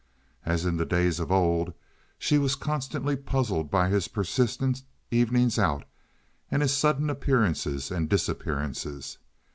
As 0.47 0.65
in 0.65 0.77
the 0.77 0.83
days 0.87 1.19
of 1.19 1.31
old, 1.31 1.75
she 2.17 2.39
was 2.39 2.55
constantly 2.55 3.15
puzzled 3.15 3.69
by 3.69 3.87
his 3.87 4.07
persistent 4.07 4.81
evenings 5.11 5.59
out 5.59 5.83
and 6.49 6.63
his 6.63 6.73
sudden 6.75 7.07
appearances 7.07 7.91
and 7.91 8.09
disappearances. 8.09 9.19